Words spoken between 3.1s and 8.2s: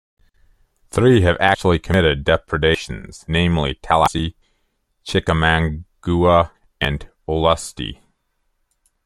namely, Tallahassee, Chickamauga, and Olustee.